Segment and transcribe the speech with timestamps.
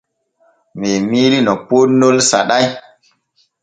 [0.79, 2.65] Men miilii no poonnol saɗay.